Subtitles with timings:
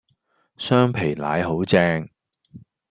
[0.57, 2.09] 雙皮奶好正